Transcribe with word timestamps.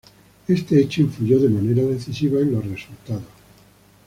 Este 0.47 0.79
hecho 0.81 1.01
influyó 1.01 1.37
de 1.39 1.47
manera 1.47 1.83
decisiva 1.83 2.41
en 2.41 2.53
los 2.53 2.65
resultados. 2.65 3.21